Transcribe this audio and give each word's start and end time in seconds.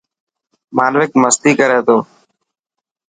مانوڪ 0.75 1.11
مستي 1.21 1.51
ڪر 1.59 1.71
تو. 1.87 1.97